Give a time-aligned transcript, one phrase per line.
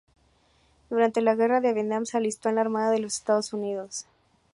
[0.89, 4.07] Durante la guerra de Vietnam, se alistó en la Armada de los Estados Unidos.